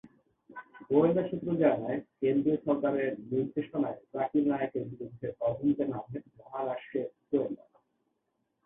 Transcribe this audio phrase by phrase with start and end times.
[0.89, 7.77] গোয়েন্দা সূত্র জানায়, কেন্দ্রীয় সরকারের নির্দেশনায় জাকির নায়েকের বিরুদ্ধে তদন্তে নামেন মহারাষ্ট্রের গোয়েন্দারা।